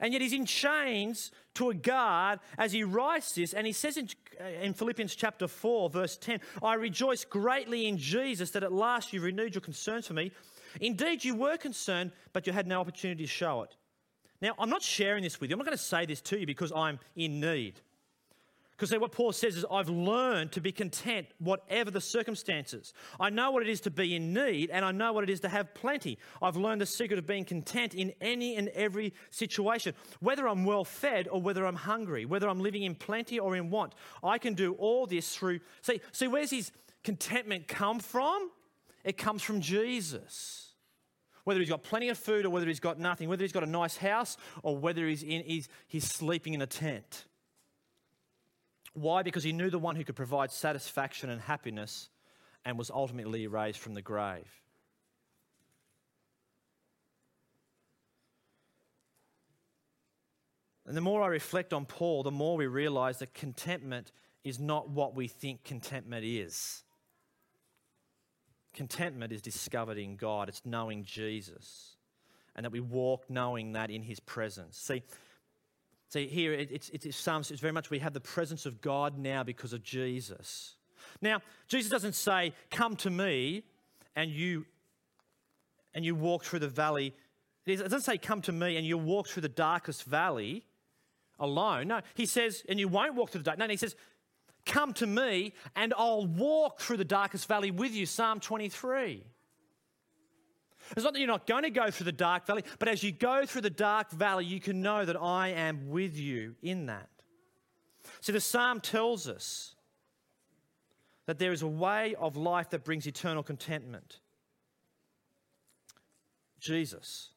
[0.00, 3.54] And yet he's in chains to a guard as he writes this.
[3.54, 4.08] And he says in,
[4.62, 9.22] in Philippians chapter 4, verse 10, I rejoice greatly in Jesus that at last you've
[9.22, 10.32] renewed your concerns for me.
[10.80, 13.74] Indeed, you were concerned, but you had no opportunity to show it.
[14.42, 15.54] Now, I'm not sharing this with you.
[15.54, 17.80] I'm not going to say this to you because I'm in need.
[18.76, 22.92] Because what Paul says is, I've learned to be content whatever the circumstances.
[23.18, 25.40] I know what it is to be in need, and I know what it is
[25.40, 26.18] to have plenty.
[26.42, 29.94] I've learned the secret of being content in any and every situation.
[30.20, 33.70] Whether I'm well fed or whether I'm hungry, whether I'm living in plenty or in
[33.70, 35.60] want, I can do all this through.
[35.80, 36.70] See, see where's his
[37.02, 38.50] contentment come from?
[39.04, 40.74] It comes from Jesus.
[41.44, 43.66] Whether he's got plenty of food or whether he's got nothing, whether he's got a
[43.66, 47.24] nice house or whether he's, in, he's, he's sleeping in a tent.
[48.96, 49.22] Why?
[49.22, 52.08] Because he knew the one who could provide satisfaction and happiness
[52.64, 54.48] and was ultimately raised from the grave.
[60.86, 64.12] And the more I reflect on Paul, the more we realize that contentment
[64.44, 66.82] is not what we think contentment is.
[68.72, 71.96] Contentment is discovered in God, it's knowing Jesus,
[72.54, 74.78] and that we walk knowing that in his presence.
[74.78, 75.02] See,
[76.08, 79.18] See, here it, it's, it's Psalms, it's very much we have the presence of God
[79.18, 80.74] now because of Jesus.
[81.20, 83.64] Now, Jesus doesn't say, Come to me
[84.14, 84.66] and you
[85.94, 87.14] and you walk through the valley.
[87.64, 90.64] It doesn't say, Come to me and you walk through the darkest valley
[91.38, 91.88] alone.
[91.88, 93.58] No, he says, and you won't walk through the dark.
[93.58, 93.96] No, he says,
[94.64, 98.06] Come to me and I'll walk through the darkest valley with you.
[98.06, 99.24] Psalm 23.
[100.92, 103.12] It's not that you're not going to go through the dark valley, but as you
[103.12, 107.08] go through the dark valley, you can know that I am with you in that.
[108.20, 109.74] See, the psalm tells us
[111.26, 114.20] that there is a way of life that brings eternal contentment.
[116.60, 117.30] Jesus.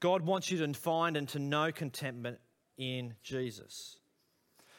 [0.00, 2.38] God wants you to find and to know contentment
[2.76, 3.96] in Jesus.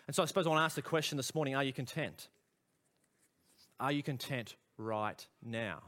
[0.08, 2.28] And so I suppose I want to ask the question this morning are you content?
[3.80, 5.82] Are you content right now?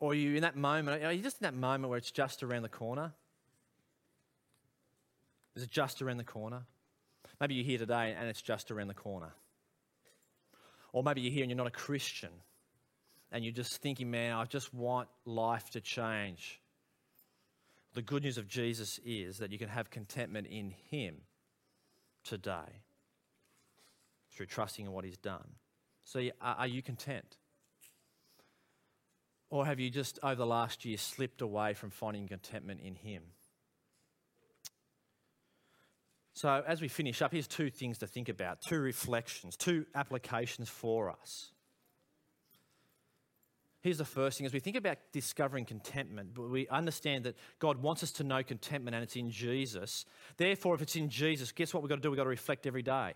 [0.00, 2.62] Or you in that moment, are you just in that moment where it's just around
[2.62, 3.12] the corner?
[5.54, 6.62] Is it just around the corner?
[7.40, 9.34] Maybe you're here today and it's just around the corner.
[10.92, 12.30] Or maybe you're here and you're not a Christian
[13.30, 16.60] and you're just thinking, man, I just want life to change.
[17.94, 21.16] The good news of Jesus is that you can have contentment in Him
[22.24, 22.82] today
[24.32, 25.46] through trusting in what He's done.
[26.04, 27.36] So, are you content?
[29.50, 33.22] Or have you just, over the last year, slipped away from finding contentment in Him?
[36.32, 40.68] So, as we finish up, here's two things to think about two reflections, two applications
[40.68, 41.50] for us.
[43.82, 48.02] Here's the first thing as we think about discovering contentment, we understand that God wants
[48.02, 50.04] us to know contentment and it's in Jesus.
[50.36, 52.10] Therefore, if it's in Jesus, guess what we've got to do?
[52.10, 53.14] We've got to reflect every day.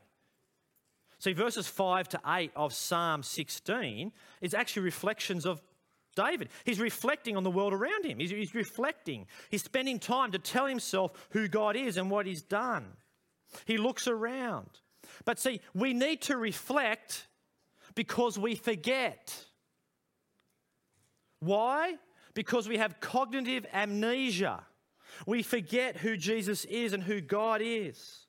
[1.19, 5.63] See, verses 5 to 8 of Psalm 16 is actually reflections of
[6.15, 6.49] David.
[6.65, 8.19] He's reflecting on the world around him.
[8.19, 9.27] He's, he's, reflecting.
[9.51, 12.87] He's spending time to tell himself who God is and what he's done.
[13.65, 14.69] He looks around.
[15.25, 17.29] But see, we need to reflect
[17.95, 19.45] because we forget.
[21.41, 21.95] Why?
[22.35, 24.65] Because we have cognitive amnesia.
[25.27, 28.27] We forget who Jesus is and who God is.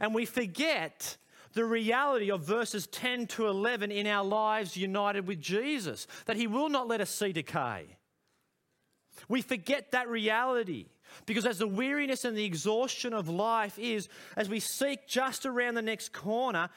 [0.00, 1.16] And we forget
[1.52, 6.46] the reality of verses 10 to 11 in our lives united with Jesus, that He
[6.46, 7.86] will not let us see decay.
[9.28, 10.86] We forget that reality
[11.26, 15.74] because, as the weariness and the exhaustion of life is, as we seek just around
[15.74, 16.68] the next corner,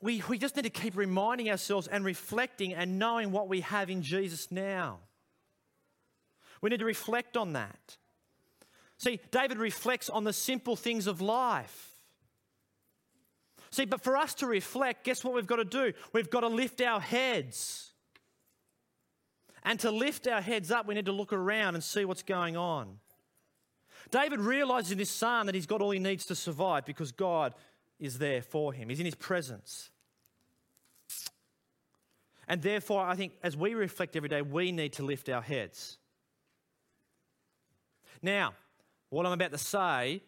[0.00, 3.90] we, we just need to keep reminding ourselves and reflecting and knowing what we have
[3.90, 5.00] in Jesus now.
[6.60, 7.96] We need to reflect on that.
[8.98, 11.87] See, David reflects on the simple things of life.
[13.70, 15.92] See, but for us to reflect, guess what we've got to do?
[16.12, 17.90] We've got to lift our heads.
[19.64, 22.56] And to lift our heads up, we need to look around and see what's going
[22.56, 22.98] on.
[24.10, 27.54] David realizes in this psalm that he's got all he needs to survive because God
[27.98, 29.90] is there for him, he's in his presence.
[32.46, 35.98] And therefore, I think as we reflect every day, we need to lift our heads.
[38.22, 38.54] Now,
[39.10, 40.22] what I'm about to say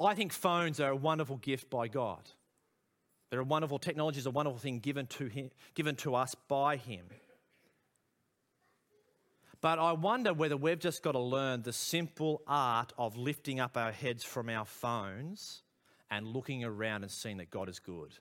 [0.00, 2.28] I think phones are a wonderful gift by God.
[3.30, 6.76] They're a wonderful technology, is a wonderful thing given to him, given to us by
[6.76, 7.06] Him.
[9.60, 13.76] But I wonder whether we've just got to learn the simple art of lifting up
[13.76, 15.62] our heads from our phones
[16.10, 18.12] and looking around and seeing that God is good.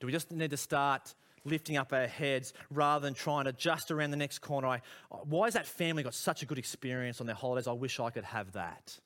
[0.00, 1.14] Do we just need to start
[1.44, 4.68] lifting up our heads rather than trying to just around the next corner?
[4.68, 4.82] I,
[5.24, 7.66] why has that family got such a good experience on their holidays?
[7.66, 9.00] I wish I could have that.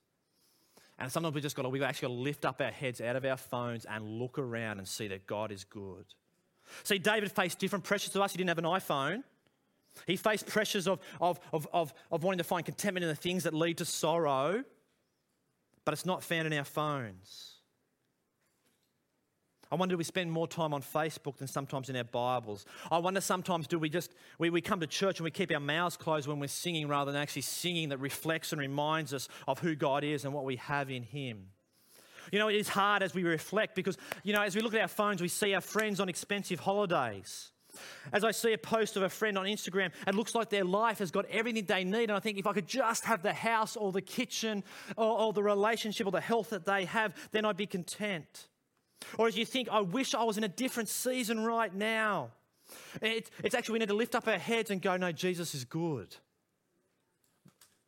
[0.99, 3.17] And sometimes we just got to, we've actually got to lift up our heads out
[3.17, 6.05] of our phones and look around and see that God is good.
[6.85, 8.33] See, David faced different pressures to us.
[8.33, 9.25] He didn't have an iPhone.
[10.07, 13.45] He faced pressures of, of, of, of, of wanting to find contentment in the things
[13.45, 14.65] that lead to sorrow.
[15.85, 17.52] but it's not found in our phones.
[19.73, 22.67] I wonder do we spend more time on Facebook than sometimes in our Bibles?
[22.91, 25.61] I wonder sometimes do we just, we, we come to church and we keep our
[25.61, 29.61] mouths closed when we're singing rather than actually singing that reflects and reminds us of
[29.61, 31.47] who God is and what we have in Him.
[32.31, 34.81] You know, it is hard as we reflect because, you know, as we look at
[34.83, 37.51] our phones, we see our friends on expensive holidays.
[38.13, 40.99] As I see a post of a friend on Instagram, it looks like their life
[40.99, 42.11] has got everything they need.
[42.11, 44.65] And I think if I could just have the house or the kitchen
[44.99, 48.49] or, or the relationship or the health that they have, then I'd be content.
[49.19, 52.31] Or as you think, I wish I was in a different season right now.
[53.01, 55.65] It, it's actually, we need to lift up our heads and go, no, Jesus is
[55.65, 56.17] good.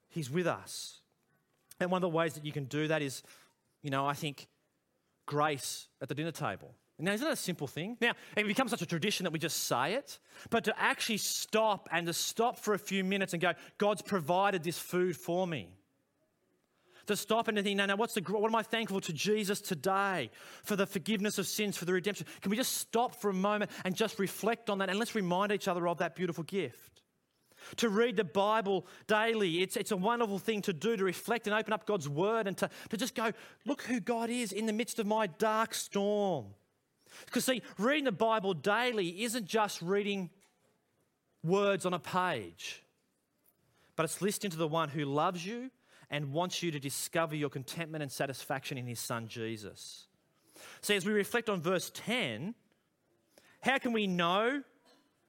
[0.08, 1.00] He's with us.
[1.80, 3.22] And one of the ways that you can do that is,
[3.82, 4.46] you know, I think
[5.26, 6.74] grace at the dinner table.
[6.98, 7.96] Now, isn't that a simple thing?
[8.00, 11.88] Now, it becomes such a tradition that we just say it, but to actually stop
[11.90, 15.70] and to stop for a few minutes and go, God's provided this food for me
[17.06, 19.60] to stop and to think, no, no, what's the, what am I thankful to Jesus
[19.60, 20.30] today
[20.62, 22.26] for the forgiveness of sins, for the redemption?
[22.40, 25.52] Can we just stop for a moment and just reflect on that and let's remind
[25.52, 27.02] each other of that beautiful gift?
[27.76, 31.54] To read the Bible daily, it's, it's a wonderful thing to do to reflect and
[31.54, 33.32] open up God's Word and to, to just go,
[33.64, 36.46] look who God is in the midst of my dark storm.
[37.26, 40.30] Because, see, reading the Bible daily isn't just reading
[41.42, 42.82] words on a page,
[43.96, 45.70] but it's listening to the one who loves you
[46.10, 50.06] and wants you to discover your contentment and satisfaction in his son Jesus.
[50.80, 52.54] See, as we reflect on verse 10,
[53.62, 54.62] how can we know,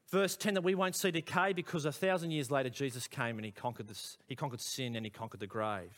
[0.10, 1.54] verse 10, that we won't see decay?
[1.54, 5.06] Because a thousand years later, Jesus came and he conquered, this, he conquered sin and
[5.06, 5.92] he conquered the grave.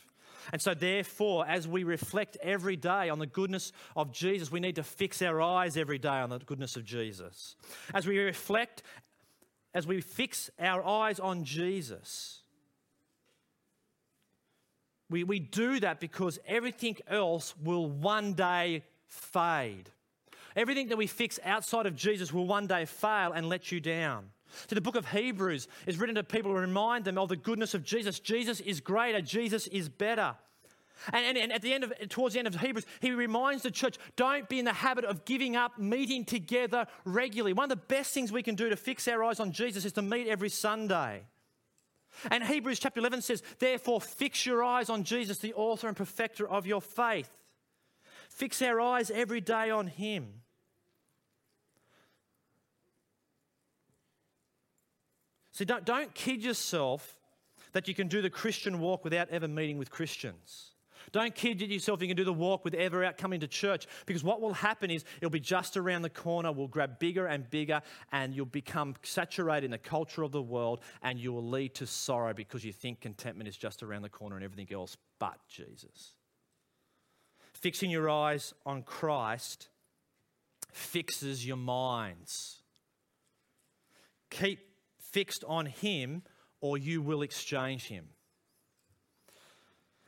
[0.51, 4.75] And so, therefore, as we reflect every day on the goodness of Jesus, we need
[4.75, 7.55] to fix our eyes every day on the goodness of Jesus.
[7.93, 8.83] As we reflect,
[9.73, 12.41] as we fix our eyes on Jesus,
[15.09, 19.89] we, we do that because everything else will one day fade.
[20.55, 24.29] Everything that we fix outside of Jesus will one day fail and let you down.
[24.67, 27.73] So the book of Hebrews is written to people to remind them of the goodness
[27.73, 28.19] of Jesus.
[28.19, 30.35] Jesus is greater, Jesus is better.
[31.13, 33.69] And, and, and, at the end of towards the end of Hebrews, he reminds the
[33.69, 37.53] church, don't be in the habit of giving up meeting together regularly.
[37.53, 39.93] One of the best things we can do to fix our eyes on Jesus is
[39.93, 41.21] to meet every Sunday.
[42.31, 46.47] And Hebrews chapter 11 says, Therefore, fix your eyes on Jesus, the author and perfecter
[46.47, 47.29] of your faith.
[48.29, 50.27] Fix our eyes every day on Him.
[55.51, 57.17] See, don't, don't kid yourself
[57.71, 60.71] that you can do the Christian walk without ever meeting with Christians.
[61.11, 64.23] Don't kid yourself you can do the walk with ever out coming to church because
[64.23, 67.81] what will happen is it'll be just around the corner, We'll grab bigger and bigger,
[68.11, 71.87] and you'll become saturated in the culture of the world and you will lead to
[71.87, 76.13] sorrow because you think contentment is just around the corner and everything else but Jesus.
[77.53, 79.69] Fixing your eyes on Christ
[80.71, 82.59] fixes your minds.
[84.29, 84.59] Keep
[84.99, 86.23] fixed on Him
[86.61, 88.09] or you will exchange Him.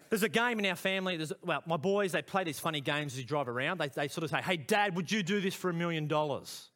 [0.10, 1.18] There's a game in our family.
[1.18, 3.80] There's, well, my boys, they play these funny games as you drive around.
[3.80, 6.70] They, they sort of say, hey, Dad, would you do this for a million dollars?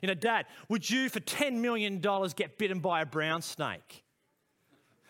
[0.00, 4.04] You know, Dad, would you for $10 million get bitten by a brown snake?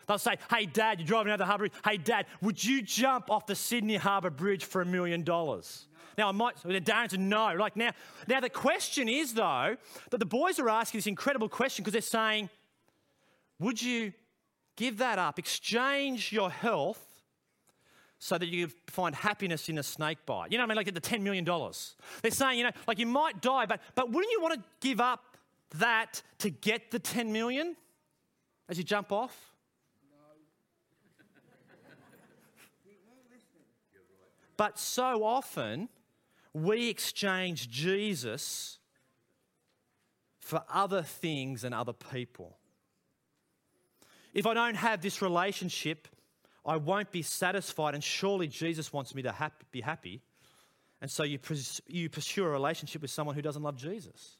[0.07, 1.69] They'll say, hey, Dad, you're driving out the harbour.
[1.85, 5.87] Hey, Dad, would you jump off the Sydney Harbour Bridge for a million dollars?
[6.17, 7.55] Now, I might, Darren said no.
[7.55, 7.91] Like now,
[8.27, 9.77] now, the question is, though,
[10.11, 12.49] that the boys are asking this incredible question because they're saying,
[13.61, 14.13] would you
[14.77, 17.08] give that up, exchange your health
[18.19, 20.51] so that you find happiness in a snake bite.
[20.51, 20.77] You know what I mean?
[20.77, 21.45] Like at the $10 million.
[21.45, 25.01] They're saying, you know, like you might die, but, but wouldn't you want to give
[25.01, 25.37] up
[25.77, 27.77] that to get the 10 million
[28.69, 29.53] as you jump off?
[34.57, 35.89] but so often
[36.53, 38.79] we exchange Jesus
[40.41, 42.59] for other things and other people.
[44.35, 46.09] If I don't have this relationship,
[46.69, 49.35] I won't be satisfied, and surely Jesus wants me to
[49.71, 50.23] be happy.
[51.01, 54.37] And so you, pres- you pursue a relationship with someone who doesn't love Jesus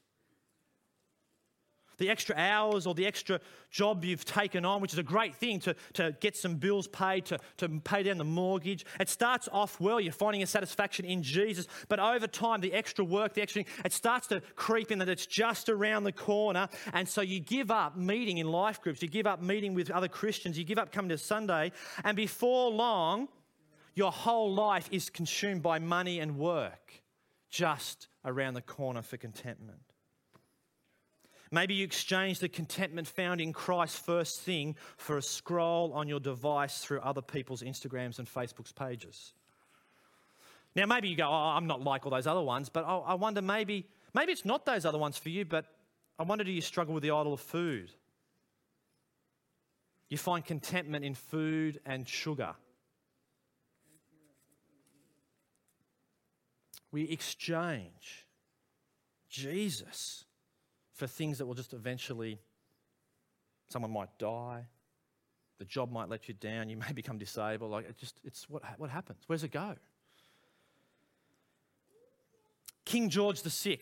[1.99, 3.39] the extra hours or the extra
[3.69, 7.25] job you've taken on, which is a great thing to, to get some bills paid,
[7.25, 8.85] to, to pay down the mortgage.
[8.99, 13.05] It starts off well, you're finding a satisfaction in Jesus, but over time, the extra
[13.05, 16.67] work, the extra, it starts to creep in that it's just around the corner.
[16.93, 20.07] And so you give up meeting in life groups, you give up meeting with other
[20.07, 21.71] Christians, you give up coming to Sunday,
[22.03, 23.27] and before long,
[23.95, 27.03] your whole life is consumed by money and work
[27.49, 29.88] just around the corner for contentment.
[31.51, 36.19] Maybe you exchange the contentment found in Christ first thing for a scroll on your
[36.19, 39.33] device through other people's Instagrams and Facebook's pages.
[40.75, 43.13] Now, maybe you go, oh, I'm not like all those other ones, but I, I
[43.15, 45.65] wonder maybe, maybe it's not those other ones for you, but
[46.19, 47.91] I wonder do you struggle with the idol of food?
[50.09, 52.53] You find contentment in food and sugar.
[56.91, 58.27] We exchange
[59.29, 60.25] Jesus
[60.99, 62.39] for things that will just eventually,
[63.69, 64.65] someone might die,
[65.57, 67.71] the job might let you down, you may become disabled.
[67.71, 69.23] Like it just, it's what, what happens?
[69.25, 69.75] Where's it go?
[72.83, 73.79] King George VI,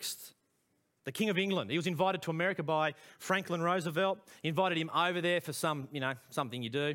[1.04, 4.18] the King of England, he was invited to America by Franklin Roosevelt.
[4.42, 6.94] He invited him over there for some, you know, something you do.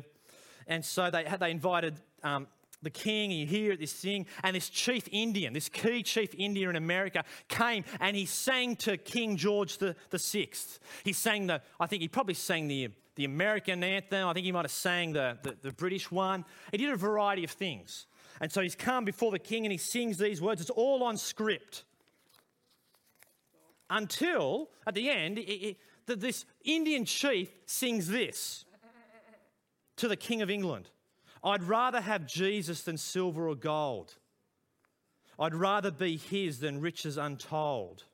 [0.66, 2.46] And so they, they invited um,
[2.84, 6.70] the king, and you hear this thing, and this chief Indian, this key chief Indian
[6.70, 10.78] in America, came and he sang to King George the, the Sixth.
[11.02, 14.28] He sang the, I think he probably sang the, the American anthem.
[14.28, 16.44] I think he might have sang the, the, the British one.
[16.70, 18.06] He did a variety of things.
[18.40, 20.60] And so he's come before the king and he sings these words.
[20.60, 21.84] It's all on script.
[23.90, 25.76] Until at the end, it, it,
[26.06, 28.64] this Indian chief sings this
[29.96, 30.90] to the King of England.
[31.44, 34.14] I'd rather have Jesus than silver or gold.
[35.38, 38.04] I'd rather be his than riches untold.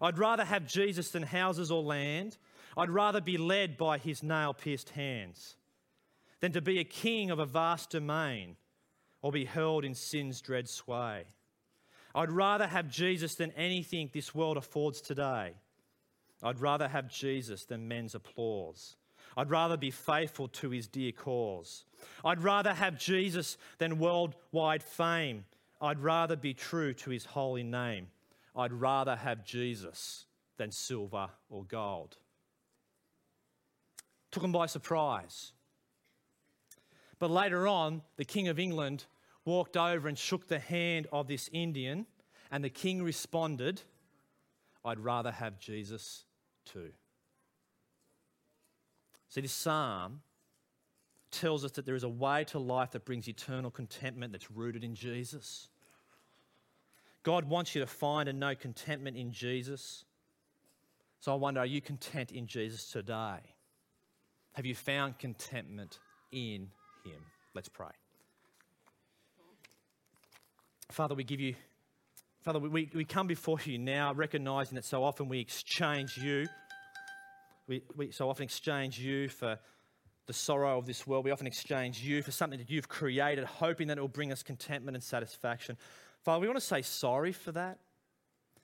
[0.00, 2.38] I'd rather have Jesus than houses or land.
[2.76, 5.56] I'd rather be led by his nail pierced hands
[6.40, 8.56] than to be a king of a vast domain
[9.22, 11.24] or be held in sin's dread sway.
[12.14, 15.54] I'd rather have Jesus than anything this world affords today.
[16.42, 18.96] I'd rather have Jesus than men's applause.
[19.36, 21.84] I'd rather be faithful to his dear cause.
[22.24, 25.44] I'd rather have Jesus than worldwide fame.
[25.80, 28.08] I'd rather be true to his holy name.
[28.54, 30.26] I'd rather have Jesus
[30.58, 32.18] than silver or gold.
[34.30, 35.52] Took him by surprise.
[37.18, 39.04] But later on, the King of England
[39.44, 42.06] walked over and shook the hand of this Indian,
[42.50, 43.82] and the king responded,
[44.84, 46.24] I'd rather have Jesus
[46.64, 46.90] too.
[49.32, 50.20] See, this psalm
[51.30, 54.84] tells us that there is a way to life that brings eternal contentment that's rooted
[54.84, 55.68] in Jesus.
[57.22, 60.04] God wants you to find and know contentment in Jesus.
[61.20, 63.38] So I wonder are you content in Jesus today?
[64.52, 65.98] Have you found contentment
[66.30, 66.68] in
[67.02, 67.22] Him?
[67.54, 67.88] Let's pray.
[70.90, 71.54] Father, we give you,
[72.42, 76.48] Father, we, we come before you now recognizing that so often we exchange you
[77.72, 79.58] we, we so often exchange you for
[80.26, 81.24] the sorrow of this world.
[81.24, 84.42] We often exchange you for something that you've created, hoping that it will bring us
[84.42, 85.78] contentment and satisfaction.
[86.22, 87.78] Father, we want to say sorry for that.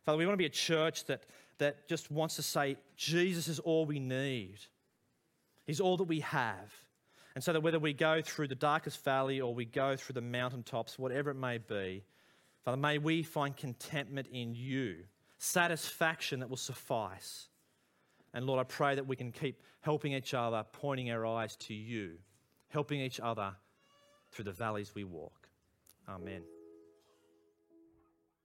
[0.05, 1.25] Father, we want to be a church that,
[1.57, 4.59] that just wants to say, Jesus is all we need,
[5.67, 6.71] He's all that we have.
[7.35, 10.21] And so that whether we go through the darkest valley or we go through the
[10.21, 12.03] mountaintops, whatever it may be,
[12.65, 15.05] Father, may we find contentment in you,
[15.39, 17.49] satisfaction that will suffice.
[18.35, 21.75] And Lord, I pray that we can keep helping each other, pointing our eyes to
[21.75, 22.19] you,
[22.69, 23.55] helping each other
[24.31, 25.49] through the valleys we walk.
[26.09, 26.43] Amen.